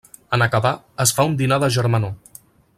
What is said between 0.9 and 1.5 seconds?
es fa un